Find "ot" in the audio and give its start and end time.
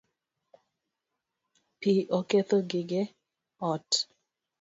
3.71-3.89